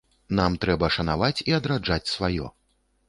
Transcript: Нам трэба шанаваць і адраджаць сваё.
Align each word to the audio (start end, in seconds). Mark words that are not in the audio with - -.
Нам 0.37 0.53
трэба 0.63 0.89
шанаваць 0.95 1.43
і 1.49 1.57
адраджаць 1.59 2.03
сваё. 2.17 2.51